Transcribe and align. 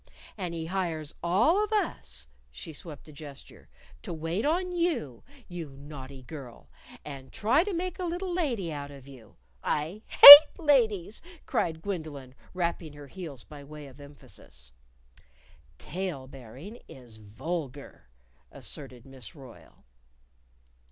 And 0.35 0.55
he 0.55 0.65
hires 0.65 1.13
all 1.21 1.63
of 1.63 1.71
us" 1.71 2.27
she 2.49 2.73
swept 2.73 3.07
a 3.07 3.13
gesture 3.13 3.69
"to 4.01 4.11
wait 4.11 4.45
on 4.45 4.71
you, 4.71 5.23
you 5.47 5.69
naughty 5.77 6.23
girl, 6.23 6.71
and 7.05 7.31
try 7.31 7.63
to 7.63 7.71
make 7.71 7.99
a 7.99 8.03
little 8.05 8.33
lady 8.33 8.73
out 8.73 8.89
of 8.89 9.07
you" 9.07 9.35
"I 9.63 10.01
hate 10.07 10.57
ladies!" 10.57 11.21
cried 11.45 11.83
Gwendolyn, 11.83 12.33
rapping 12.55 12.93
her 12.93 13.05
heels 13.05 13.43
by 13.43 13.63
way 13.63 13.85
of 13.85 14.01
emphasis. 14.01 14.71
"Tale 15.77 16.25
bearing 16.27 16.79
is 16.89 17.17
vulgar," 17.17 18.07
asserted 18.51 19.05
Miss 19.05 19.35
Royle. 19.35 19.85